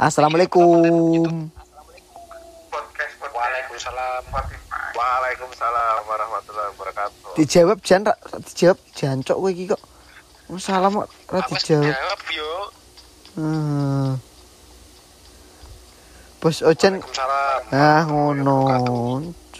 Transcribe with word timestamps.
Assalamualaikum. 0.00 1.52
Waalaikumsalam. 3.20 4.22
Waalaikumsalam 4.96 5.98
warahmatullahi 6.08 6.68
wabarakatuh. 6.72 7.36
Dijawab 7.36 7.78
Jan, 7.84 8.08
dijawab 8.48 8.78
jancok 8.96 9.36
kowe 9.36 9.50
iki 9.52 9.68
kok. 9.68 9.82
Oh, 10.48 10.56
salam 10.56 10.96
kok 10.96 11.08
ra 11.28 11.44
Apa 11.44 11.52
dijawab. 11.52 11.92
jawab 11.92 12.20
yo? 12.32 12.52
Hmm. 13.36 14.08
Bos 16.40 16.64
Waalaikumsalam. 16.64 17.60
ah 17.68 18.02
ngono. 18.08 18.58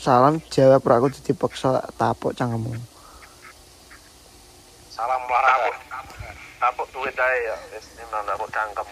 Salam 0.00 0.40
jawab 0.48 0.80
ra 0.88 1.04
aku 1.04 1.12
dipaksa 1.20 1.84
tapuk 2.00 2.32
cangkemmu. 2.32 2.80
Salam 4.88 5.20
olahraga. 5.20 5.76
Apa 6.64 6.80
duit 6.96 7.12
ae 7.12 7.38
ya? 7.44 7.56
Wis 7.76 7.84
nang 8.08 8.24
aku 8.24 8.48
cangkem. 8.48 8.88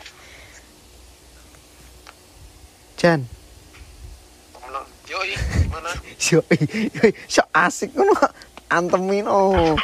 Jan, 2.98 3.22
Menang. 4.58 4.86
Yoi, 5.06 5.30
mana? 5.70 5.90
yo 6.18 6.42
yo 6.42 7.08
so 7.30 7.42
asik 7.54 7.94
ngono 7.94 8.12
antemin 8.68 9.24
oh. 9.30 9.78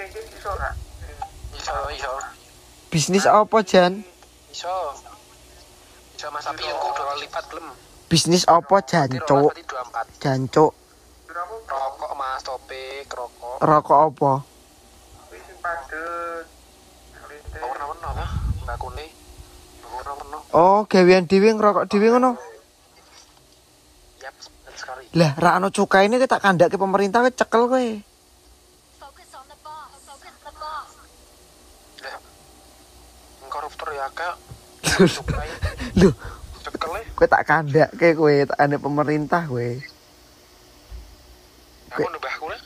iki 0.08 0.20
iso 0.40 0.50
ora? 0.56 0.70
Iso, 1.59 1.75
iso. 1.92 2.12
Bisnis 2.88 3.25
apa 3.28 3.58
Jan? 3.67 4.00
Iso. 4.47 4.72
Iso 6.16 6.28
Mas 6.31 6.47
tapi 6.47 6.64
yang 6.64 6.80
ku 6.80 6.90
dua 6.95 7.14
lipat 7.20 7.44
belum. 7.52 7.67
Bisnis 8.08 8.47
apa 8.47 8.80
jancuk? 8.80 9.52
Berarti 9.52 9.64
24. 9.67 10.23
Jancuk. 10.23 10.72
Berapa 11.28 11.56
Rokok 11.67 12.12
Mas, 12.16 12.42
topik, 12.47 13.12
rokok. 13.12 13.59
Rokok 13.59 14.00
apa? 14.16 14.31
wis 15.30 15.44
padet. 15.59 16.47
Warna-warna. 17.59 18.25
Oh, 20.49 20.81
gawean 20.89 21.29
dhewe 21.29 21.53
ngerokok 21.53 21.85
dhewe 21.85 22.09
ngono. 22.09 22.33
Yap. 24.23 24.33
Lah, 25.13 25.31
ra 25.38 25.61
ono 25.61 25.69
cukai 25.69 26.09
ini 26.09 26.17
tak 26.25 26.41
kandhake 26.41 26.77
pemerintah 26.77 27.21
kowe 27.21 27.33
cekel 27.33 27.63
kowe. 27.69 27.85
Koruptor 33.50 33.89
ya, 33.94 34.07
Kak. 34.13 34.35
Cekel 36.66 36.91
e. 36.97 37.01
kowe 37.13 37.28
tak 37.29 37.45
kandhake 37.45 38.17
kowe, 38.17 38.34
tak 38.50 38.57
ane 38.57 38.75
pemerintah 38.81 39.45
kowe. 39.45 39.69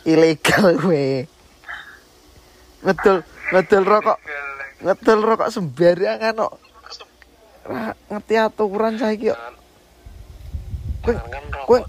Ilegal 0.08 0.68
kowe. 0.80 1.06
Ngedol, 2.84 3.18
ngedol 3.52 3.84
rokok, 3.88 4.20
ngedol 4.84 5.20
rokok 5.24 5.52
sembarangan 5.52 6.36
kok. 6.36 6.73
Ra 7.64 7.96
ngerti 8.12 8.36
aturan 8.36 9.00
saiki 9.00 9.32
kok. 9.32 9.40
Kowe- 11.04 11.20
kowe- 11.68 11.84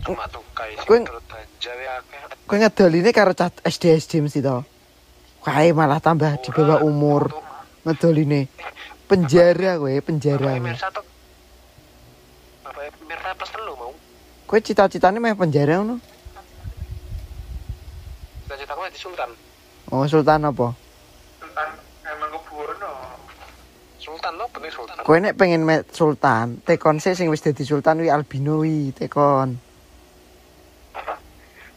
kowe- 0.87 1.03
Terus 1.07 1.23
ganja 1.31 1.73
ya, 1.79 1.95
Kak. 2.03 2.35
Kowe 2.47 2.57
ngedoline 2.59 3.11
karo 3.15 3.33
cat 3.35 3.55
SD 3.62 3.95
SD 3.99 4.23
mesti 4.23 4.43
to. 4.43 4.62
Kae 5.45 5.71
malah 5.77 6.01
tambah 6.03 6.39
di 6.43 6.51
bawah 6.51 6.83
umur 6.83 7.31
ngedoline. 7.87 8.49
Penjara 9.11 9.77
kowe, 9.79 9.93
penjara. 10.01 10.57
Kowe. 10.57 10.61
Mirsa 13.05 13.31
plus 13.37 13.51
telu 13.53 13.73
mau? 13.77 13.93
Kowe 14.49 14.59
cita-citane 14.61 15.19
meh 15.21 15.35
penjara 15.37 15.79
ngono. 15.79 16.01
Cita-cita 18.45 18.73
aku 18.75 18.83
di 18.91 18.99
Sultan. 18.99 19.31
Oh, 19.93 20.05
Sultan 20.09 20.43
apa? 20.49 20.73
Sultan 21.39 21.69
emang 22.09 22.31
kebuono. 22.35 22.93
Sultan 24.05 24.37
lo, 24.37 24.45
penting 24.53 24.69
Sultan. 24.69 25.01
Kowe 25.01 25.17
nek 25.17 25.33
pengen 25.41 25.65
met 25.65 25.89
Sultan, 25.89 26.61
tekon 26.61 27.01
sih 27.01 27.17
sing 27.17 27.33
wis 27.33 27.41
dadi 27.41 27.65
Sultan 27.65 28.05
wi 28.05 28.13
albino 28.13 28.61
wi, 28.61 28.93
tekon. 28.93 29.57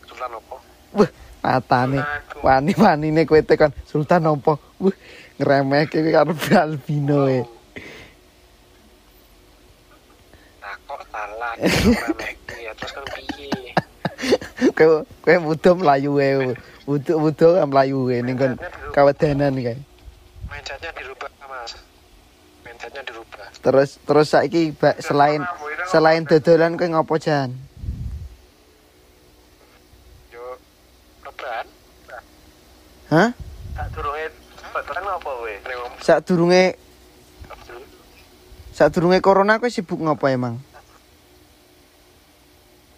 Sultan 0.03 0.35
apa? 0.35 0.55
Wah, 0.91 1.09
matane 1.39 2.03
wani-wanine 2.43 3.23
kowe 3.23 3.39
tekon 3.39 3.71
Sultan 3.87 4.27
apa? 4.27 4.59
Wah, 4.59 4.95
ngremehke 5.39 6.03
kowe 6.03 6.11
karo 6.11 6.35
albino 6.51 7.31
e. 7.31 7.39
Nah, 10.59 10.75
kok 10.83 11.01
salah. 11.07 11.55
Ya 12.59 12.71
terus 12.75 12.91
kan 12.91 13.05
piye? 13.15 13.71
Kowe 14.75 15.07
kowe 15.23 15.35
mudo 15.39 15.71
mlayu 15.79 16.19
e. 16.19 16.59
Mudo 16.91 17.47
mlayu 17.71 18.11
e 18.11 18.19
ning 18.19 18.35
kon 18.35 18.59
kawedanan 18.91 19.55
kae. 19.63 19.79
Mindsetnya 20.47 20.91
dirubah, 20.95 21.27
Mindsetnya 22.87 23.03
dirubah. 23.03 23.47
Terus 23.59 23.89
terus 23.99 24.27
saiki 24.31 24.71
ba- 24.71 24.95
selain 25.03 25.43
selain 25.91 26.23
dodolan 26.23 26.79
kowe 26.79 26.87
ngopo 26.87 27.19
jan? 27.19 27.51
Yo, 30.31 30.55
lebaran. 31.27 31.67
Hah? 33.11 33.29
Tak 33.75 33.87
durunge 33.91 34.31
lebaran 34.71 35.03
apa 35.03 35.19
kowe? 35.27 35.51
Ning 35.51 35.77
ngomong. 35.83 35.99
Sadurunge 35.99 36.63
sadurunge 38.71 39.19
corona 39.19 39.59
kowe 39.59 39.67
sibuk 39.67 39.99
ngopo 39.99 40.31
emang? 40.31 40.55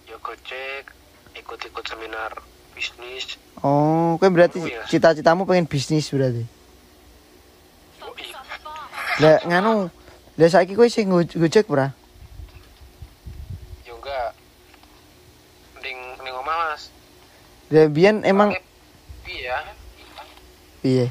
Yo 0.06 0.22
gojek, 0.22 0.86
ikut-ikut 1.34 1.86
seminar 1.90 2.38
bisnis. 2.78 3.42
Oh, 3.66 4.22
kowe 4.22 4.30
berarti 4.30 4.62
iya. 4.70 4.86
cita-citamu 4.86 5.50
pengen 5.50 5.66
bisnis 5.66 6.14
berarti. 6.14 6.59
Lah 9.19 9.38
nganu, 9.44 9.91
lah 10.40 10.47
saiki 10.47 10.74
kowe 10.80 10.88
sing 10.88 11.12
go- 11.12 11.28
gojek 11.28 11.68
ora? 11.68 11.91
Yo 13.84 14.00
enggak. 14.00 14.31
Mending 15.75 16.00
ning 16.24 16.34
omah, 16.40 16.56
Mas. 16.72 16.88
Biyen 17.69 18.24
emang 18.24 18.56
Piye 19.28 19.46
ya? 19.46 19.59
piye? 20.81 21.06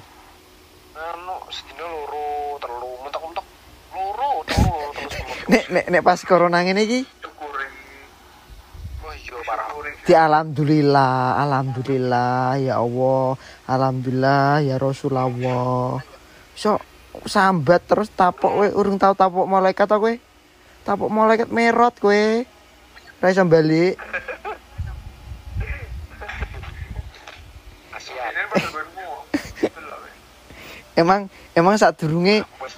Anu, 0.99 1.37
sedina 1.53 1.87
loro, 1.87 2.59
telu, 2.59 2.91
mentok-mentok 3.07 3.47
loro, 3.95 4.31
telu, 4.49 4.73
terus 4.97 5.15
Nek 5.47 5.65
nek 5.71 5.85
nek 5.87 6.03
pas 6.03 6.19
corona 6.27 6.65
ngene 6.65 6.83
iki 6.83 7.01
iya 7.05 7.17
di 10.09 10.17
alhamdulillah, 10.17 11.37
alhamdulillah 11.37 12.57
ya 12.65 12.81
Allah, 12.81 13.37
alhamdulillah 13.69 14.65
ya 14.65 14.81
Rasulullah. 14.81 16.01
So 16.57 16.81
sambat 17.29 17.85
terus 17.85 18.09
tapuk 18.11 18.51
kowe 18.51 18.69
urung 18.75 18.97
tau 18.97 19.15
tapuk 19.15 19.47
malaikat 19.47 19.87
ta 19.87 20.01
kowe? 20.01 20.17
Tapuk 20.83 21.13
malaikat 21.13 21.53
merot 21.53 21.95
kowe. 22.01 22.43
Ra 23.21 23.29
iso 23.31 23.45
weh. 23.47 23.95
Emang 30.99 31.31
emang 31.55 31.79
sadurunge 31.79 32.43
Wes 32.59 32.75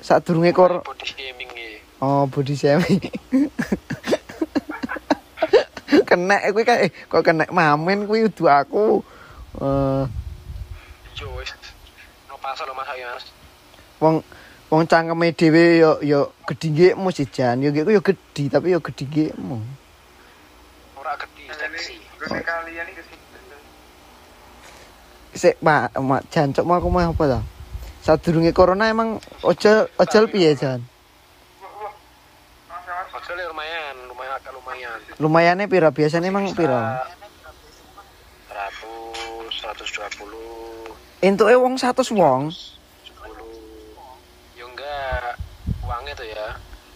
sadurunge 0.00 0.56
kor 0.56 0.80
body 0.80 1.04
shaming 1.04 1.52
iki. 1.52 1.76
Oh, 2.00 2.24
body 2.24 2.56
shaming. 2.56 3.04
kena 6.08 6.40
kowe 6.48 6.64
kan 6.64 6.88
eh, 6.88 6.90
kok 7.04 7.20
kena 7.20 7.44
mamen 7.52 8.08
kuwi 8.08 8.32
udu 8.32 8.48
aku. 8.48 9.04
Eh 9.60 10.08
Yo 11.14 11.30
wis. 11.38 11.54
No 12.26 12.34
pasal 12.42 12.66
lo 12.66 12.74
Mas 12.74 12.90
ayo, 12.90 13.06
Mas. 13.06 13.30
Wong 14.04 14.16
wong 14.68 14.82
cangkeme 14.84 15.32
dhewe 15.32 15.80
yo 15.80 15.90
yo 16.04 16.20
gedhinggekmu 16.44 17.08
sih 17.08 17.24
Jan. 17.32 17.64
Yo 17.64 17.72
nggih 17.72 17.88
yo 17.88 18.04
gedhi 18.04 18.52
tapi 18.52 18.76
yo 18.76 18.84
gedhinggekmu. 18.84 19.56
Ora 21.00 21.16
Nah, 21.16 21.56
seksi. 21.56 21.96
gue 22.20 22.40
kalian 22.44 22.86
ke 22.92 23.02
sini. 23.08 23.24
Sik, 25.34 25.54
Pak, 25.58 25.96
Mak 25.98 26.22
jancuk 26.30 26.64
mau 26.68 26.78
aku 26.78 26.88
mau 26.92 27.02
apa 27.10 27.24
ta? 27.26 27.40
Sadurunge 28.04 28.52
corona 28.52 28.92
emang 28.92 29.16
ojol 29.40 29.88
ojol 29.96 30.24
piye 30.28 30.52
Jan? 30.52 30.84
Hasilnya 33.14 33.48
lumayan, 33.48 33.96
lumayan 34.10 34.32
agak 34.36 34.52
lumayan. 34.52 34.98
Lumayane 35.16 35.64
pira 35.70 35.88
biasanya 35.88 36.28
emang 36.28 36.50
pira? 36.52 37.00
100, 38.50 39.88
120. 39.88 41.24
Entuke 41.24 41.54
wong 41.56 41.80
100 41.80 42.12
wong. 42.12 42.52
Tuh 46.14 46.26
ya. 46.26 46.46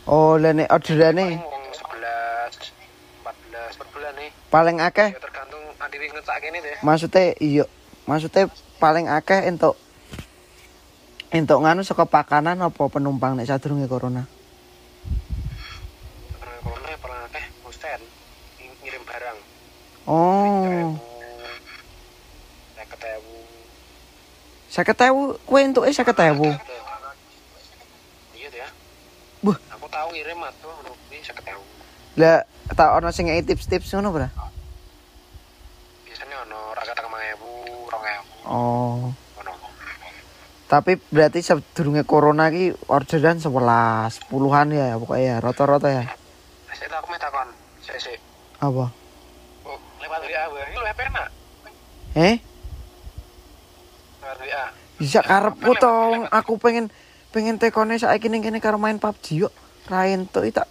Oh, 0.09 0.41
lah 0.41 0.57
nek 0.57 0.73
orderane 0.73 1.37
paling 1.37 1.45
wong 1.45 1.65
11 1.75 2.73
14 3.27 3.79
per 3.79 3.87
bulan 3.93 4.13
nih. 4.17 4.31
Paling 4.49 4.77
akeh? 4.81 5.09
Ya 5.13 5.21
tergantung 5.21 5.63
ngecak 5.79 6.43
ini 6.49 6.59
deh. 6.65 6.77
Maksudnya 6.81 7.25
iya. 7.43 7.65
Maksudnya 8.09 8.49
paling 8.81 9.07
akeh 9.11 9.45
entuk 9.45 9.77
entuk 11.29 11.61
nganu 11.61 11.85
saka 11.85 12.09
pakanan 12.09 12.57
apa 12.65 12.89
penumpang 12.89 13.37
nek 13.37 13.45
sadurunge 13.45 13.85
corona? 13.85 14.25
Corona 16.65 16.89
ya 16.89 16.99
pernah 16.99 17.21
akeh 17.29 17.45
musten 17.61 18.01
ng- 18.65 18.77
ngirim 18.81 19.03
barang. 19.05 19.39
Oh. 20.09 20.97
Saya 22.73 22.87
ketemu 22.89 23.37
sakit 24.69 24.99
ewu 25.11 25.23
kue 25.45 25.61
entuke 25.65 25.91
sakit 25.93 26.17
ewu 26.33 26.49
iya 26.49 26.61
tuh 26.61 26.77
ya 26.77 26.78
Buh. 29.39 29.55
aku 29.71 29.87
tahu 29.87 30.09
ngirim 30.11 30.39
atuh 30.43 30.75
saya 31.23 31.35
ketemu 31.39 31.63
lah 32.19 32.43
tak 32.75 32.99
ono 32.99 33.15
sing 33.15 33.31
ngei 33.31 33.47
tips-tips 33.47 33.95
ngono 33.95 34.11
bra? 34.11 34.29
Biasanya 36.03 36.37
ono 36.51 36.75
raga 36.75 36.93
tengah 36.93 37.11
mangebu 37.15 37.53
rong 37.87 38.05
ewu. 38.05 38.27
Oh. 38.51 38.99
Ono. 39.39 39.53
Tapi 40.67 40.99
berarti 40.99 41.41
sedurunge 41.41 42.03
corona 42.03 42.51
ki 42.51 42.75
orderan 42.91 43.39
11 43.39 44.27
puluhan 44.27 44.75
ya 44.75 44.99
pokoknya 44.99 45.23
ya 45.23 45.37
rata-rata 45.39 45.89
ya? 45.89 46.05
Saya 46.75 46.99
aku 46.99 47.07
minta 47.15 47.31
kon. 47.31 47.49
Saya 47.87 47.99
sih 48.03 48.19
apa? 48.59 48.91
Oh, 49.63 49.79
lewat 50.03 50.21
WA 50.27 50.43
gue 50.51 50.63
ini 50.67 50.77
lu 50.77 50.87
HP 50.91 51.01
nak 51.15 51.29
eh? 52.19 52.37
Lewat 54.21 54.39
WA 54.43 54.65
bisa 54.99 55.23
karepku 55.23 55.79
tong. 55.79 56.27
Aku 56.27 56.59
pengen 56.59 56.91
pengen 57.29 57.61
tekone 57.61 58.01
saiki 58.01 58.33
ning 58.33 58.41
kene 58.41 58.61
karo 58.61 58.81
main 58.81 58.97
PUBG 58.97 59.27
yuk. 59.45 59.53
Ra 59.89 60.09
entuk 60.09 60.45
i 60.49 60.53
tak 60.53 60.69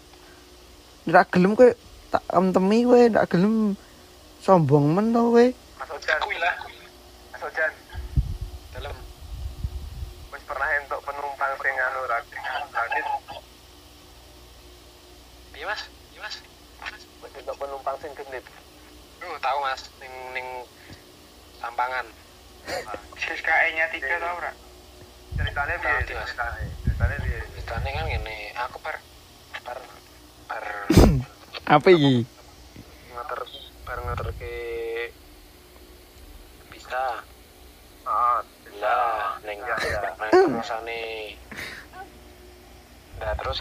ndak 1.07 1.30
gelem 1.31 1.54
kowe 1.54 1.69
tak 2.09 2.24
emtemi 2.33 2.83
kowe 2.86 2.98
ndak 2.98 3.30
gelem 3.30 3.77
sombong 4.42 4.94
men 4.94 5.13
to 5.13 5.21
kowe. 5.21 5.45
Mas 5.77 5.89
Ojan. 5.94 6.19
Kui 6.25 6.38
lah. 6.42 6.56
Mas 7.33 7.44
Ojan. 7.45 7.71
Dalam. 8.74 8.95
Wis 10.33 10.44
pernah 10.50 10.69
entuk 10.81 11.01
penumpang 11.06 11.54
sing 11.62 11.75
anu 11.77 12.01
rakit 12.09 12.42
iya 15.57 15.65
mas. 15.65 15.81
Iya 16.13 16.19
mas. 16.21 16.36
Wis 17.21 17.33
entuk 17.38 17.57
penumpang 17.57 17.98
sing 18.01 18.12
genit. 18.18 18.45
Lu 19.21 19.30
tahu 19.42 19.57
mas. 19.62 19.81
Ning 20.01 20.13
ning 20.33 20.48
sampangan. 21.62 22.06
SKE 23.18 23.68
nya 23.74 23.86
tiga 23.89 24.19
tau 24.21 24.38
ora 24.38 24.67
ceritanya 25.38 25.75
Mas. 25.80 26.04
ceritanya 26.10 26.66
ceritanya 26.84 27.16
piye 27.22 27.39
ceritanya 27.54 27.89
kan 27.94 28.06
gini 28.10 28.38
aku 28.57 28.78
per 28.81 28.95
per 29.62 29.80
per 30.50 30.63
apa 31.78 31.88
iki? 31.94 32.25
Ngater 33.13 33.42
per 33.86 33.98
ngater 34.01 34.28
ke 34.42 34.56
bisa 36.74 37.22
ah 38.07 38.39
lah 38.78 39.38
neng 39.44 39.60
Ya, 39.62 39.75
ya. 39.78 40.00
neng 40.88 41.36
nah 43.18 43.33
terus 43.33 43.57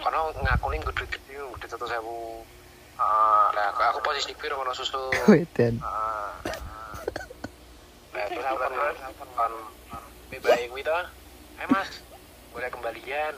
kono 0.00 0.32
gede 0.32 1.04
gede 1.12 1.66
satu 1.68 1.84
sewu. 1.86 2.40
Ah. 2.96 3.52
Lah 3.52 3.72
aku, 3.72 3.80
aku 3.84 3.98
posisi 4.00 4.32
piro 4.32 4.56
kono 4.56 4.72
susu? 4.72 5.12
Wedan. 5.28 5.76
Ah. 5.84 6.32
Nah 8.16 8.24
terus 8.32 8.44
aku 8.44 8.58
kan 8.58 8.72
kan 9.36 9.52
baik 10.38 10.70
kuwi 10.70 10.86
toh 10.86 11.02
eh 11.58 11.66
mas. 11.66 11.90
Boleh 12.54 12.70
kembalian. 12.70 13.34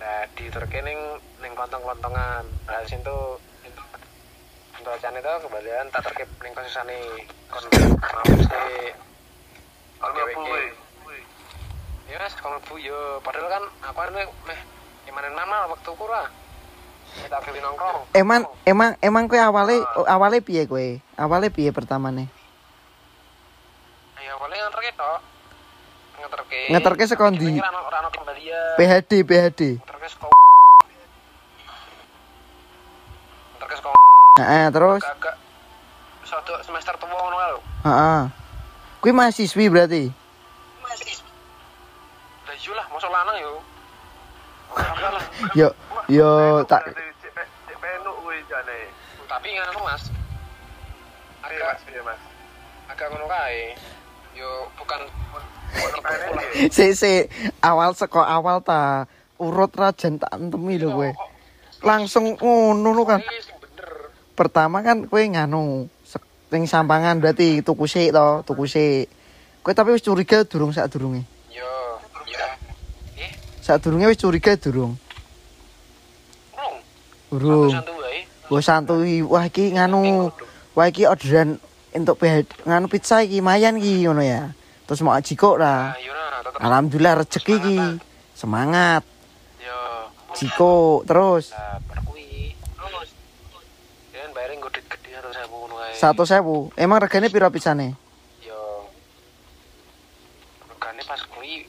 Nah 0.00 0.24
di 0.32 0.48
terkening 0.48 1.20
ning 1.44 1.52
kontong-kontongan 1.52 2.44
nah 2.64 2.80
situ 2.88 3.36
untuk 4.74 4.90
acan 5.00 5.16
itu 5.16 5.32
kembalian 5.48 5.86
tak 5.92 6.04
terkip 6.08 6.28
ning 6.40 6.52
konsesane 6.56 6.98
kon 7.48 7.64
mampir 7.72 8.40
sih 8.44 8.92
kalau 10.00 10.12
Oke, 10.12 10.36
bu 10.36 10.40
oke. 10.44 10.64
ya 12.08 12.16
mas 12.20 12.34
kalau 12.36 12.60
bu 12.64 12.74
yo. 12.80 13.20
Padahal 13.20 13.48
kan 13.48 13.64
aku 13.84 13.98
ini 14.08 14.24
meh 14.48 14.60
gimana 15.04 15.28
nama 15.32 15.68
waktu 15.68 15.90
kurang 15.96 16.28
kita 17.14 17.38
pilih 17.44 17.60
nongkrong. 17.60 18.08
Emang 18.16 18.42
emang 18.64 18.96
emang 19.04 19.24
kowe 19.28 19.40
awale 19.40 19.84
awale 20.08 20.40
piye 20.40 20.64
kowe? 20.64 21.00
Awale 21.20 21.48
piye 21.52 21.72
pertamane 21.72 22.28
ya 24.24 24.32
boleh 24.40 24.56
nganter 24.56 24.73
ke 24.73 24.73
toh 24.73 24.73
nganter 24.73 24.73
ke 24.73 24.73
Nganterke 24.73 24.73
saka 24.73 24.73
ndi? 24.73 24.73
Kira-kira 24.73 24.73
ono- 27.64 27.86
ora 27.88 27.98
ono 28.04 28.10
kembalian. 28.12 28.76
PHD 28.76 29.12
PHD 29.24 29.60
nganter 29.80 29.96
ke 29.96 30.08
sekolah 30.12 30.36
nganter 33.54 33.66
ke 33.68 33.76
sekolah 33.80 33.98
heeh 34.38 34.66
terus? 34.68 35.02
Agak 35.04 35.36
satu 36.24 36.52
semester 36.64 36.94
tua 37.00 37.08
ngono 37.08 37.36
lho. 37.38 37.58
Heeh. 37.86 38.20
Kuwi 39.00 39.12
mahasiswi 39.12 39.68
berarti? 39.72 40.04
Lah 42.44 42.54
iya 42.56 42.72
lah 42.76 42.86
masa 42.92 43.08
lanang 43.08 43.36
yo. 43.40 43.52
Yo 45.54 45.68
yo 46.10 46.30
tak 46.68 46.88
cek 46.88 47.76
penuk 47.80 48.16
kuwi 48.20 48.40
jane. 48.48 48.78
Tapi 49.28 49.48
nganu 49.54 49.80
mas. 49.84 50.02
Piye 51.44 51.60
agak 51.60 52.04
mas. 52.04 52.20
Agak 52.88 53.06
ngono 53.12 53.26
kae 53.28 53.76
yo 54.34 54.68
bukan 54.78 55.00
si 56.70 56.94
si 56.94 57.26
awal 57.62 57.94
saka 57.94 58.22
awal 58.26 58.62
ta 58.62 59.06
urut 59.38 59.70
rajan 59.74 60.18
tak 60.18 60.30
entemi 60.34 60.78
lho 60.78 60.94
kowe. 60.94 61.10
langsung 61.82 62.38
ngono 62.38 62.94
lho 62.94 63.04
kan? 63.06 63.20
Sing 63.22 63.56
pertama 64.34 64.82
kan 64.82 65.06
kowe 65.06 65.22
nganu 65.22 65.86
ning 66.50 66.70
sampangan 66.70 67.18
berarti 67.18 67.66
tuku 67.66 67.86
sik 67.90 68.14
to 68.14 68.46
tuku 68.46 68.64
sik. 68.70 69.06
Kowe 69.62 69.74
tapi 69.74 69.94
wis 69.94 70.04
curiga 70.04 70.46
durung 70.46 70.70
sak 70.70 70.90
durunge? 70.90 71.26
Yo 71.50 71.66
ya 72.30 72.46
eh? 73.18 73.32
Sak 73.58 73.82
durunge 73.82 74.06
wis 74.10 74.20
curiga 74.20 74.54
durung? 74.58 74.94
Urung 77.34 77.70
durung. 77.70 77.70
Santu 77.74 77.94
wae. 77.98 78.20
Wah 78.52 78.62
santuy 78.62 79.24
wah 79.24 79.44
iki 79.48 79.74
nganu 79.74 80.28
wah 80.76 80.86
iki 80.86 81.08
orderan 81.08 81.56
untuk 81.94 82.18
nganu 82.66 82.90
pizza 82.90 83.22
iki 83.22 83.38
mayan 83.38 83.78
iki 83.78 84.02
ngono 84.02 84.20
ya. 84.26 84.50
Terus 84.84 85.00
mau 85.06 85.14
jiko 85.22 85.56
lah 85.56 85.94
yo 86.02 86.10
nah 86.10 86.42
tetep. 86.42 86.60
Alhamdulillah 86.60 87.14
rezeki 87.22 87.54
iki. 87.62 87.78
Semangat 88.34 89.06
yo 89.62 90.10
jiko 90.34 91.06
terus. 91.06 91.54
Satu 95.94 96.26
sewu 96.26 96.74
emang 96.74 96.98
regane 97.00 97.30
piro 97.30 97.48
pizzane? 97.48 97.94
Yo. 98.42 98.90
Regane 100.68 101.00
pas 101.06 101.22
kuwi 101.30 101.64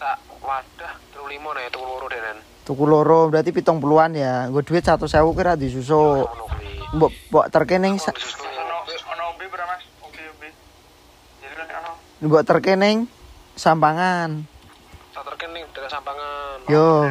tak 0.00 0.18
wadah 0.40 0.92
telu 1.12 1.28
limo 1.28 1.52
nih 1.52 1.68
telu 1.68 1.84
loro 1.84 2.08
denen 2.08 2.36
tuku 2.66 2.82
loro 2.82 3.30
berarti 3.30 3.54
pitung 3.54 3.78
puluhan 3.78 4.16
ya. 4.16 4.48
Gue 4.50 4.64
duit 4.64 4.82
satu 4.82 5.06
sewu 5.06 5.36
kira 5.36 5.54
disusul 5.54 6.26
kuwi 6.26 6.75
mbok 6.92 7.12
mbok 7.30 7.46
terkening 7.48 7.96
sa- 7.96 8.12
Disusul. 8.12 8.46
ono 8.46 8.76
ono 8.84 9.24
umbi 9.32 9.46
berapa 9.46 9.66
mas 9.68 9.82
umbi 10.00 10.22
umbi 10.28 10.48
jadi 11.40 11.54
kan 11.58 11.82
ono 11.82 11.92
mbok 12.22 12.42
terkening 12.42 12.98
sampangan. 13.56 14.30
Tak 15.10 15.24
terkening 15.24 15.64
dari 15.72 15.88
sampangan. 15.88 16.56
Yo. 16.68 17.08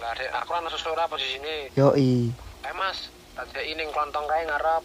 Lah 0.00 0.12
dek 0.16 0.30
aku 0.32 0.50
ana 0.52 0.68
susu 0.68 0.88
ora 0.88 1.04
posisine 1.06 1.68
yo 1.74 1.92
i 1.94 2.32
eh 2.62 2.74
mas 2.74 3.06
tak 3.32 3.52
jadi 3.52 3.74
ning 3.74 3.88
klontong 3.90 4.24
kae 4.24 4.42
ngarep. 4.42 4.82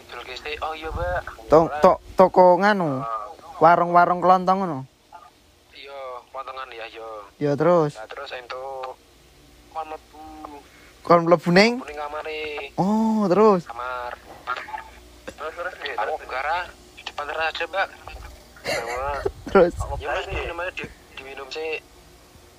Idul 0.00 0.22
kiste 0.24 0.52
oh 0.60 0.72
iya 0.72 0.90
mbak. 0.90 1.22
To, 1.48 1.70
to, 1.80 1.92
toko 2.14 2.58
nganu. 2.58 3.02
Warung-warung 3.58 4.18
kelontong 4.18 4.56
ngono. 4.58 4.78
Iya 5.70 5.98
klontongan 6.28 6.68
ya 6.70 6.86
yo 6.88 7.08
yo 7.36 7.50
terus. 7.54 7.94
Nah 7.94 8.08
terus 8.08 8.30
entuk. 8.32 8.96
Kon 9.70 9.86
kon 11.10 11.26
mlebu 11.26 11.50
ning 11.50 11.82
kamare 11.82 12.70
oh 12.78 13.26
terus? 13.26 13.66
Kamar. 13.66 14.14
terus 15.26 15.54
terus 15.58 15.74
Aku 15.98 16.14
gara 16.30 16.70
di 16.94 17.02
depan 17.02 17.26
aja, 17.34 17.64
Mbak. 17.66 17.88
Terus? 19.50 19.74
Ya 19.98 20.14
diminum 21.18 21.50
sih. 21.50 21.82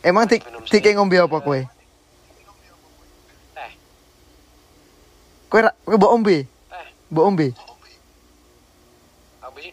emang 0.03 0.27
dik 0.27 0.43
dik 0.67 0.83
ngombe 0.99 1.15
apa 1.15 1.39
kowe? 1.39 1.63
Eh, 3.55 3.71
kowe 5.47 5.61
kowe 5.87 5.95
mbok 5.95 6.11
ombe? 6.11 6.37
Eh, 6.43 6.87
mbok 7.07 7.25
ombe? 7.31 7.47
Sih, 9.61 9.71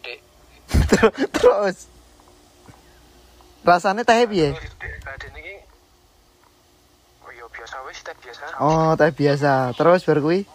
terus? 1.35 1.91
Rasanya 3.67 4.07
teh 4.07 4.23
piye? 4.23 4.55
Tadi 5.03 5.27
biasa 7.59 7.75
wis 7.91 7.99
teh 7.99 8.15
biasa. 8.23 8.45
oh 8.63 8.95
teh 8.95 9.11
biasa 9.11 9.75
terus 9.75 10.07
bar 10.07 10.23
kuwi 10.23 10.47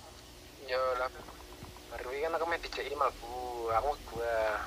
Ya 0.64 0.80
lah. 0.96 1.12
Baru 1.92 2.08
ini 2.08 2.24
kan 2.24 2.32
aku 2.40 2.44
main 2.48 2.60
malbu, 2.96 3.36
aku 3.68 3.90
gua. 4.08 4.64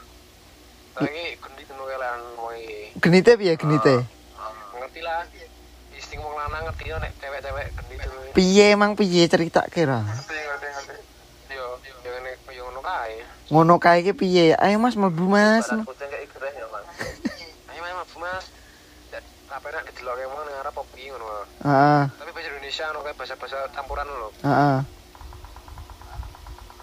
Lagi 1.02 1.26
gendi 1.42 1.62
ngono 1.66 1.84
kelan 1.90 2.22
iki. 2.54 3.02
Genite 3.02 3.32
piye 3.34 3.54
genite? 3.58 4.06
Ngerti 4.78 5.02
lah. 5.02 5.26
Isting 5.98 6.22
wong 6.22 6.38
lanang 6.38 6.70
ngerti 6.70 6.94
nek 6.94 7.12
cewek-cewek 7.18 7.66
gendi 7.74 7.96
tuh. 7.98 8.14
Piye 8.38 8.66
emang 8.78 8.94
piye 8.94 9.26
cerita 9.26 9.66
kira? 9.74 10.06
Yo, 11.50 11.82
yo 11.82 12.10
ngene 12.14 12.38
yo 12.54 12.62
ngono 12.70 12.82
kae. 12.86 13.18
Ngono 13.50 13.76
kae 13.82 14.06
iki 14.06 14.14
piye? 14.14 14.54
Ayo 14.54 14.78
Mas 14.78 14.94
mlebu 14.94 15.26
Mas. 15.26 15.66
Barat 15.66 15.82
kucing 15.82 16.10
kayak 16.14 16.30
gereh 16.30 16.54
ya 16.54 16.66
mas. 16.70 16.86
Ayo 17.74 17.82
Mas 17.82 17.94
malbu 17.98 18.18
Mas. 18.22 18.46
Apa 19.68 19.84
nak 19.84 19.92
dideloke 19.92 20.24
wong 20.32 20.48
ning 20.48 20.56
arep 20.64 20.80
opo 20.80 20.88
piye 20.96 21.12
ngono. 21.12 21.28
Heeh, 21.60 22.04
Tapi 22.08 22.30
bahasa 22.32 22.48
Indonesia 22.56 22.88
ngono 22.88 23.04
kayak 23.04 23.18
bahasa-bahasa 23.20 23.60
campuran 23.76 24.08
lho. 24.08 24.30
heeh. 24.48 24.80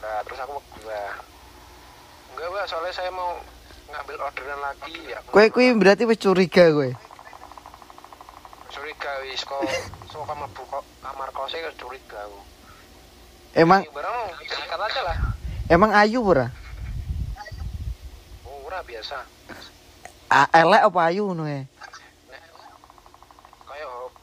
Nah, 0.05 0.21
terus 0.29 0.39
aku 0.45 0.53
mau. 0.53 0.63
Enggak, 2.29 2.49
Mbak, 2.53 2.65
soalnya 2.69 2.93
saya 2.93 3.09
mau 3.09 3.41
ngambil 3.89 4.17
orderan 4.21 4.61
lagi 4.61 4.93
ya. 5.01 5.17
Kowe 5.33 5.49
kuwi 5.49 5.73
berarti 5.81 6.05
wis 6.05 6.21
curiga 6.21 6.69
kowe. 6.77 6.93
curiga 8.69 9.13
wis 9.25 9.41
kok 9.49 9.65
so 10.13 10.21
kamar 10.29 10.53
buka 10.53 10.85
kamar 11.01 11.33
kosnya 11.33 11.65
wis 11.65 11.81
curiga 11.81 12.21
aku. 12.21 12.41
Emang 13.57 13.81
barang 13.97 14.17
sikat 14.45 14.77
aja 14.77 15.01
lah. 15.09 15.17
emang 15.73 15.89
ayu 15.97 16.21
ora? 16.21 16.53
Oh, 18.45 18.69
ora 18.69 18.85
biasa. 18.85 19.25
A- 20.29 20.53
elek 20.53 20.85
apa 20.85 21.01
ayu 21.09 21.33
ngono 21.33 21.49
e? 21.49 21.65
Ya? 21.65 21.94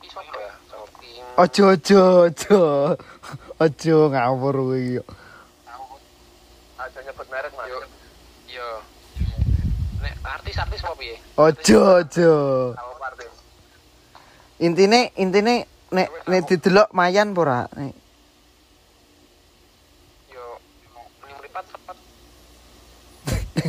Shopping. 0.10 1.22
Ojo 1.38 1.64
ojo 1.68 2.02
ojo. 2.26 2.60
Ojo 3.62 3.96
ngawur 4.10 4.56
kuwi. 4.58 4.98
Aja 6.82 7.00
nyebut 7.06 7.28
merek 7.30 7.54
mas. 7.54 7.70
Yo. 7.70 7.80
Yo. 8.50 8.68
Nek 10.02 10.14
artis-artis 10.26 10.82
apa 10.82 10.96
piye? 10.98 11.16
Ojo 11.38 11.80
ojo. 12.02 12.34
Intine 14.62 15.14
intine 15.18 15.70
nek 15.94 16.10
nek 16.26 16.42
didelok 16.50 16.90
mayan 16.98 17.38
apa 17.38 17.42
ora? 17.46 17.60
Nek 17.78 17.94
Yo. 20.34 20.46
Ning 21.30 21.36
mripat 21.38 21.66
cepet 21.70 21.98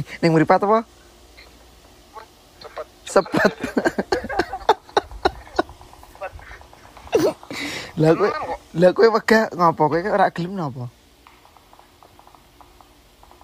ning 0.25 0.31
mripat 0.33 0.61
apa? 0.65 0.81
cepet. 2.65 2.87
Sepet. 3.05 3.53
Lah 8.00 8.16
kowe 8.16 8.30
lah 8.72 8.90
kowe 8.96 9.04
wegah 9.12 9.52
ngopo 9.52 9.92
kowe 9.92 10.00
ora 10.00 10.32
gelem 10.32 10.56
napa? 10.56 10.88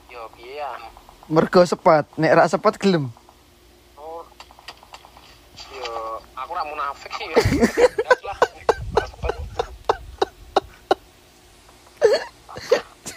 Yo 0.09 0.25
piye 0.33 0.57
ya? 0.57 0.73
Mergo 1.29 1.61
sepet, 1.69 2.09
nek 2.17 2.33
ora 2.33 2.49
sepet 2.49 2.81
gelem. 2.81 3.13
Oh. 4.01 4.25
Yo, 5.69 6.17
aku 6.33 6.51
ora 6.57 6.65
munafik 6.65 7.13
sih 7.13 7.29
ya. 7.29 7.37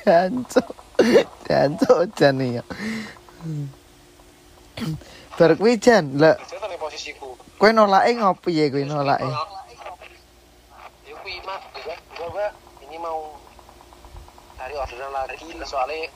Jancuk. 0.04 0.68
Jancuk 1.48 2.12
jan 2.20 2.44
ya. 2.44 2.64
Bar 5.40 5.56
kuwi 5.56 5.80
jan, 5.80 6.20
lah 6.20 6.36
kowe 7.56 7.72
nolake 7.72 8.20
ngopi 8.20 8.52
ya 8.52 8.68
kowe 8.68 8.84
nolake? 8.84 9.32
Gua 12.32 12.48
ini 12.82 12.96
mau 12.96 13.36
cari 14.56 14.74
orderan 14.74 15.12
lagi 15.12 15.52
soalnya 15.68 16.08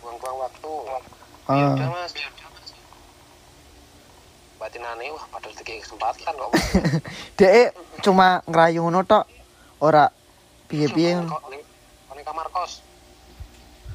buang-buang 0.00 0.36
waktu. 0.40 0.72
Ya 0.88 0.98
Ah. 1.50 1.74
udah 1.74 1.88
mas. 1.90 2.12
Batinane 4.60 5.08
wah 5.12 5.24
padahal 5.32 5.56
dikei 5.56 5.80
kesempatan 5.80 6.32
kok. 6.32 6.50
Dek 7.40 7.72
cuma 8.00 8.40
ngerayu 8.44 8.84
ngono 8.84 9.04
tok. 9.04 9.24
Ora 9.80 10.08
ning 10.68 11.24
kok 11.24 11.52
ning 12.16 12.24
kamar 12.24 12.46
kos. 12.52 12.80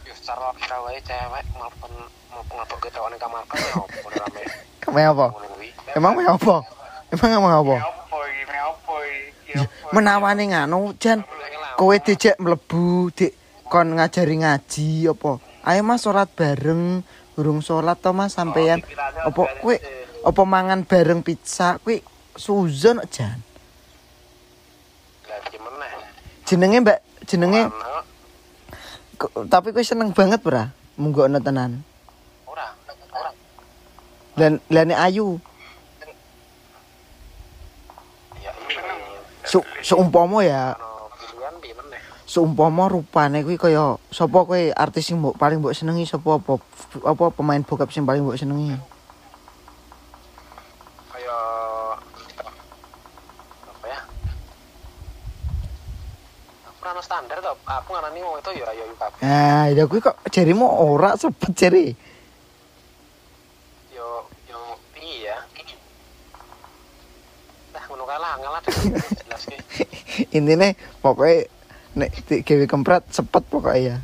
Ya 0.05 0.13
secara 0.13 0.49
wae 0.85 1.01
cewek 1.01 1.43
maupun 1.53 1.91
mau 2.33 2.41
ngabok 2.45 2.77
ke 2.81 2.89
cowok 2.89 3.09
ning 3.13 3.21
kamar 3.21 3.41
kos 3.45 3.61
ya 3.61 3.73
rame. 4.21 4.41
Apa? 4.85 5.25
Kuwi. 5.33 5.69
Emang 5.97 6.13
mau 6.13 6.29
apa? 6.29 6.55
Emang 7.09 7.41
mau 7.41 7.61
apa? 7.61 7.75
apa 7.79 8.01
apa 8.05 8.17
iki 8.29 8.43
apa 8.53 8.84
Menawane 9.95 10.51
nganu 10.51 10.95
jan 10.99 11.23
kowe 11.79 11.95
dijek 11.95 12.39
mlebu 12.39 13.11
dik 13.11 13.33
kon 13.71 13.95
ngajari 13.95 14.43
ngaji 14.43 15.09
apa? 15.11 15.39
Ayo 15.65 15.81
Mas 15.81 16.05
salat 16.05 16.29
bareng, 16.37 17.01
urung 17.39 17.59
salat 17.65 17.97
to 17.97 18.13
Mas 18.13 18.37
sampean. 18.37 18.85
Apa 19.25 19.41
kowe 19.61 19.75
apa 20.25 20.41
mangan 20.45 20.85
bareng 20.85 21.21
pizza 21.25 21.81
kuwi 21.81 22.01
suzon 22.35 23.01
jan. 23.09 23.41
Jenenge 26.45 26.77
Mbak, 26.85 26.99
jenenge 27.25 27.73
tapi 29.49 29.73
kowe 29.73 29.81
seneng 29.81 30.13
banget 30.13 30.43
ora? 30.45 30.69
Munggokno 30.95 31.41
tenan. 31.41 31.83
Ora, 32.47 32.71
ora. 33.11 33.31
Lan 34.39 34.61
lane 34.71 34.95
ayu, 34.95 35.41
su, 39.45 39.61
seumpama 39.85 40.41
ya 40.43 40.75
seumpama 42.25 42.89
rupane 42.89 43.45
kuwi 43.45 43.55
kaya 43.55 43.95
sapa 44.11 44.43
kowe 44.43 44.61
artis 44.73 45.07
sing 45.07 45.21
mbok 45.21 45.37
paling 45.37 45.61
mbok 45.61 45.77
senengi 45.77 46.09
sapa 46.09 46.41
apa 46.41 46.57
apa 47.05 47.23
pemain 47.31 47.61
bokep 47.61 47.93
sing 47.93 48.03
paling 48.03 48.25
mbok 48.25 48.35
senengi? 48.35 48.75
Kayak 51.13 52.01
apa 53.71 53.85
ya? 53.87 53.99
Aku 56.67 56.81
rano 56.81 56.99
standar 57.05 57.39
tau 57.39 57.55
aku 57.65 57.89
ngarani 57.93 58.19
wong 58.25 58.35
itu 58.41 58.51
ya 58.57 58.73
yuk 58.73 58.97
kabeh 58.97 59.19
nah 59.21 59.69
ya 59.69 59.83
kuwi 59.85 60.01
kok 60.01 60.17
jarimu 60.29 60.65
ora 60.65 61.13
sebet 61.17 61.51
jari 61.53 61.85
yo 63.93 64.27
yo 64.49 64.59
piye 64.93 65.29
ya 65.29 65.37
nah 67.71 67.83
ngono 67.89 68.05
ki 70.15 70.23
intine 70.33 70.73
pokoknya 70.99 71.45
nek 71.95 72.09
di 72.27 72.41
gawe 72.41 72.65
kempret 72.67 73.03
sepet 73.13 73.43
pokoknya 73.47 73.79
ya. 73.81 73.95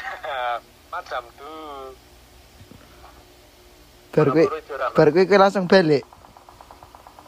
Macam 0.92 1.22
tuh 1.36 1.92
bar 4.12 4.26
kuwi 4.32 4.46
bar 4.96 5.08
kuwi 5.12 5.36
langsung 5.36 5.64
balik. 5.68 6.04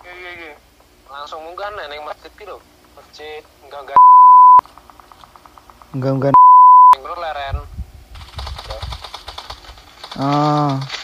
Iki 0.04 0.10
iki 0.12 0.30
iki 0.34 0.50
langsung 1.08 1.40
munggah 1.44 1.68
nek 1.74 1.86
ning 1.92 2.00
masjid 2.04 2.32
ki 2.36 2.44
lho. 2.48 2.58
Masjid 2.96 3.42
enggak 3.66 3.80
enggak 3.84 3.98
enggak 5.94 6.12
enggak. 6.12 6.32
Ning 6.34 7.00
ngono 7.04 7.16
leren. 7.20 7.56
Ah 10.18 10.97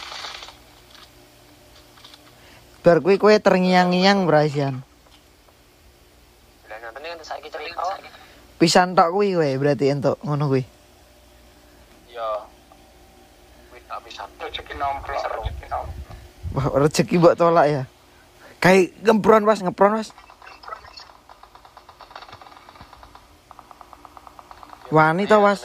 bar 2.84 3.00
kuwi 3.00 3.16
kowe 3.16 3.32
terngiang-ngiang 3.32 4.28
berasian 4.28 4.84
kan 6.68 6.92
pisan 8.60 8.92
tok 8.92 9.08
kuwi 9.08 9.32
kowe 9.32 9.50
berarti 9.56 9.88
entuk 9.88 10.20
ngono 10.20 10.52
kuwi? 10.52 10.62
Yo 12.12 12.28
kuwi 13.72 13.80
tak 13.88 13.98
bisa 14.04 14.28
rezeki 14.36 14.76
nomplok 14.76 15.16
rezeki 15.16 15.66
nomplok. 15.72 16.12
Wah 16.52 16.66
rezeki 16.84 17.14
mbok 17.16 17.34
tolak 17.40 17.66
ya. 17.72 17.82
Kayak 18.60 18.92
ngepron 19.00 19.48
was 19.48 19.64
ngepron 19.64 19.96
was 19.96 20.12
Wani 24.94 25.26
to, 25.26 25.40
Was? 25.42 25.64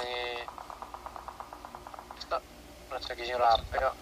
Stop. 2.18 2.42
Rezeki 2.90 3.30
sing 3.30 3.38
rapi 3.38 3.78
kok. 3.78 3.96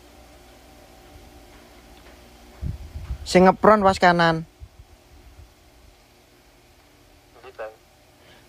Sing 3.28 3.44
ngepron 3.44 3.84
was 3.84 4.00
kanan 4.00 4.48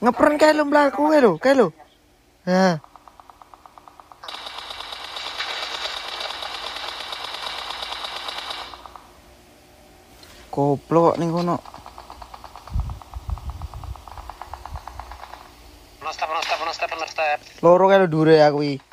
ngepron 0.03 0.39
kae 0.39 0.55
lho 0.55 0.65
mlaku 0.71 1.03
kae 1.11 1.21
lho 1.25 1.33
kae 1.43 1.55
lho 1.59 1.69
Koplo 10.59 10.99
kok 11.15 11.19
ning 11.23 11.31
kono. 11.31 11.55
Loro 17.63 17.85
kae 17.87 17.99
lho 18.03 18.07
dure 18.11 18.43
aku 18.43 18.59
iki. 18.67 18.88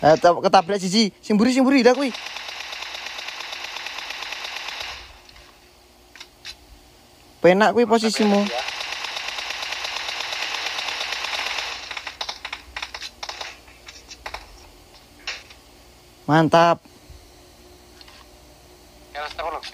Eh, 0.00 0.16
tab- 0.16 0.40
ketabrak 0.40 0.80
siji, 0.80 1.12
sing 1.20 1.36
mburi 1.36 1.52
sing 1.52 1.60
mburi 1.60 1.84
dah 1.84 1.92
kuwi. 1.92 2.08
Penak 7.44 7.76
kuwi 7.76 7.84
posisimu. 7.84 8.40
Mantap. 16.24 16.78
Ya, 19.12 19.20
mas, 19.26 19.34
tolong. 19.34 19.64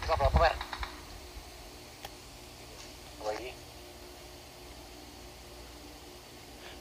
Bisa 0.00 0.14
berapa, 0.16 0.38
Mer? 0.40 0.54
Apa 3.20 3.30
ini? 3.36 3.50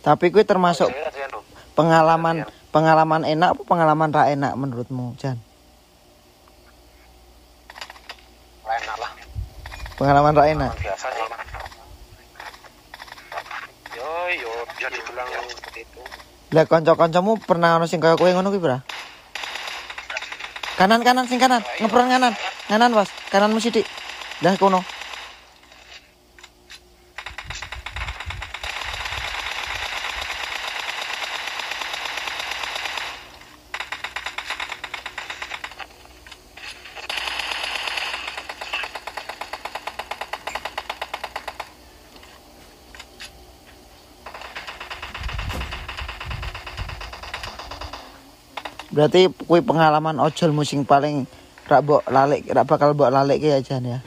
Tapi 0.10 0.34
kuwi 0.34 0.42
termasuk 0.42 0.90
yang- 0.90 1.46
pengalaman 1.78 2.50
pengalaman 2.74 3.22
enak 3.30 3.54
apa 3.54 3.62
pengalaman 3.62 4.10
ra 4.10 4.26
enak 4.34 4.58
menurutmu, 4.58 5.14
Jan? 5.22 5.38
Enak 8.66 8.98
lah. 8.98 9.12
Pengalaman 10.02 10.34
ra 10.34 10.50
enak. 10.50 10.74
biasa 10.82 11.08
sih 11.14 11.26
yo 13.94 14.10
yo 14.34 14.52
bisa 14.74 14.90
dibilang 14.90 15.30
seperti 15.46 15.86
itu 15.86 16.02
Lah 16.58 16.66
kanca-kancamu 16.66 17.38
pernah 17.46 17.78
ono 17.78 17.86
sing 17.86 18.02
kaya 18.02 18.18
kowe 18.18 18.34
ngono 18.34 18.50
kuwi, 18.50 18.66
Bra? 18.66 18.82
Kanan 20.82 21.06
kanan 21.06 21.30
sing 21.30 21.38
kanan, 21.38 21.62
ngepron 21.78 22.10
kanan. 22.10 22.34
Kanan, 22.66 22.98
Mas. 22.98 23.14
Kananmu 23.30 23.62
sithik. 23.62 23.86
Dah 24.42 24.58
kono. 24.58 24.82
Berarti 48.90 49.30
kuwi 49.46 49.62
pengalaman 49.62 50.18
ojol 50.18 50.54
musing 50.54 50.86
paling 50.86 51.30
rak 51.70 51.86
mbok 51.86 52.04
lalik, 52.10 52.46
rak 52.50 52.66
bakal 52.66 52.98
mbok 52.98 53.14
lalik 53.14 53.38
ya 53.42 53.62
Jan 53.62 53.86
ya. 53.86 54.00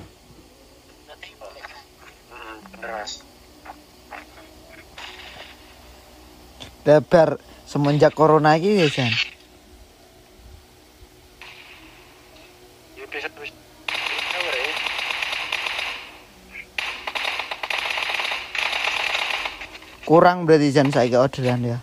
Lebar 6.82 7.38
semenjak 7.62 8.10
corona 8.10 8.58
iki 8.58 8.82
ya 8.82 8.90
Jan. 8.90 9.10
ya. 9.10 9.32
Kurang 20.12 20.44
berarti 20.44 20.68
Jan 20.74 20.92
saiki 20.92 21.16
orderan 21.16 21.64
ya. 21.64 21.78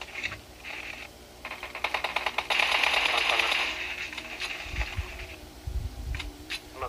Kurang 3.09 3.25
banget. 3.25 3.51
Emang 6.77 6.88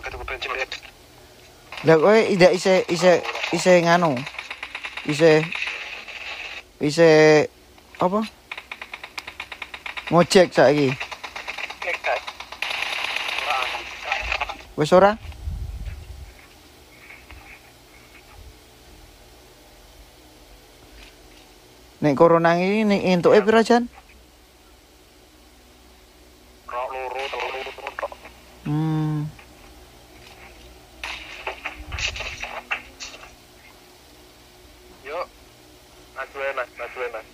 Lah 1.81 1.97
kowe 1.97 2.13
tidak 2.13 2.51
ise 2.53 2.85
ise 2.89 3.25
ise 3.51 3.71
nganu. 3.81 4.13
Ise 5.09 5.41
ise 6.77 7.09
apa? 7.97 8.21
Ngojek 10.13 10.53
saiki. 10.53 10.93
Wis 14.77 14.93
ora? 14.93 15.13
Nek 22.01 22.17
corona 22.17 22.57
ini 22.57 22.81
nek 22.81 23.01
entuke 23.05 23.45
pira 23.45 23.61
Jan? 23.61 23.85
Rok 26.65 26.87
loro, 26.89 27.21
telu 27.29 27.47
loro, 27.53 27.71
tok. 27.93 28.11
Hmm. 28.65 29.29
Yuk. 35.05 35.25
Maju 36.15 36.37
ya, 36.37 36.51
Mas. 36.57 36.69
Ya, 36.77 37.07
Mas. 37.13 37.27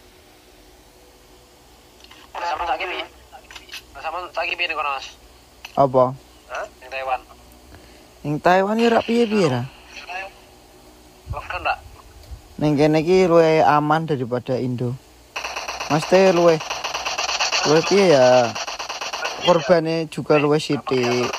Nah, 2.37 2.47
sama 2.53 2.63
tak 2.69 2.77
gini. 2.77 3.01
Nah, 3.01 4.01
sama 4.01 4.17
tak 4.29 4.45
gini 4.45 4.63
nih 4.69 4.77
mas. 4.77 5.05
Apa? 5.73 6.13
Yang 6.81 6.89
Taiwan. 6.93 7.21
Ning 8.21 8.35
Taiwan 8.37 8.77
ya 8.77 8.93
ra 8.93 9.01
piye-piye 9.01 9.47
ra. 9.49 9.61
Lockdown 11.33 11.61
enggak? 11.65 11.77
Ning 12.61 12.71
kene 12.77 12.99
iki 13.01 13.25
luwih 13.25 13.65
aman 13.65 14.05
daripada 14.05 14.57
Indo. 14.61 14.93
Mesti 15.89 16.33
luwih 16.33 16.61
luwih 17.65 17.83
piye 17.89 18.05
ya? 18.13 18.53
Korbannya 19.45 20.05
juga 20.13 20.37
luwih 20.37 20.61
sithik. 20.61 21.29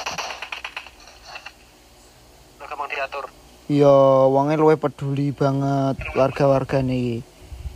Ya 3.69 3.93
wonge 4.33 4.57
luwih 4.57 4.81
peduli 4.81 5.29
banget 5.37 6.01
warga-wargane 6.17 6.97
iki. 6.97 7.17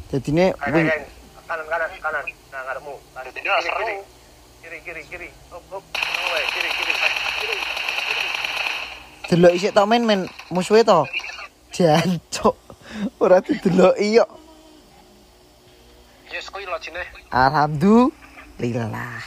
Dadine 0.09 0.57
Kanan, 0.57 0.89
kanan. 0.89 1.05
Kanan, 1.45 1.67
kanan, 1.69 2.25
kanan. 2.49 2.81
Nah. 3.13 3.23
Jadi 3.29 3.41
udah 3.45 3.61
Kiri, 3.61 3.69
seru. 3.69 3.77
kiri. 3.85 3.97
Kiri, 4.65 4.79
kiri, 4.81 5.03
kiri. 5.09 5.29
Up, 5.53 5.61
up. 5.69 5.85
Nang 5.85 6.27
wae. 6.33 6.45
Kiri, 6.49 6.69
kiri. 6.73 6.93
Kiri. 6.97 7.57
delok 9.33 9.53
isik 9.57 9.73
tok 9.73 9.89
men 9.89 10.05
men 10.05 10.21
musuhe 10.53 10.81
to. 10.85 11.05
Jancuk. 11.73 12.57
Ora 13.21 13.41
dideloki 13.41 14.17
yo. 14.21 14.25
Yes, 16.29 16.49
kuwi 16.53 16.65
lo 16.69 16.77
cine. 16.81 17.01
Alhamdulillah. 17.33 19.21